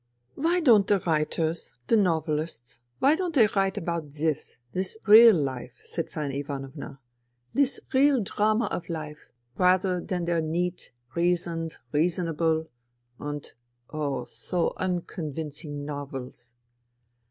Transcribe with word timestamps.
"Why 0.33 0.59
don't 0.61 0.87
the 0.87 0.97
writers— 1.01 1.75
^the 1.87 1.95
novelists— 1.95 2.79
^why 3.03 3.15
don't 3.15 3.35
they 3.35 3.45
write 3.55 3.77
about 3.77 4.09
this, 4.09 4.57
this 4.73 4.97
real 5.05 5.35
life," 5.35 5.73
said 5.83 6.09
Fanny 6.09 6.39
Ivanovna," 6.39 6.99
this 7.53 7.79
real 7.93 8.19
drama 8.23 8.65
of 8.71 8.89
life, 8.89 9.29
rather 9.59 10.01
than 10.03 10.25
their 10.25 10.41
neat, 10.41 10.91
reasoned, 11.13 11.77
reasonable 11.91 12.67
and— 13.19 13.53
oh! 13.91 14.23
so 14.23 14.73
uncon 14.79 15.35
vincing 15.35 15.85
novels 15.85 16.49